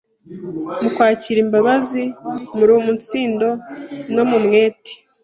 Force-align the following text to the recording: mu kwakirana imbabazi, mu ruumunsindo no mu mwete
mu 0.81 0.89
kwakirana 0.95 1.41
imbabazi, 1.45 2.03
mu 2.55 2.63
ruumunsindo 2.67 3.49
no 4.15 4.23
mu 4.29 4.37
mwete 4.45 4.93